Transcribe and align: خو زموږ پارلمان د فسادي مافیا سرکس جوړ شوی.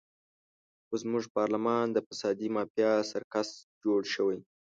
خو 0.85 0.93
زموږ 1.03 1.23
پارلمان 1.37 1.85
د 1.91 1.97
فسادي 2.07 2.47
مافیا 2.55 2.91
سرکس 3.11 3.49
جوړ 3.83 4.01
شوی. 4.13 4.39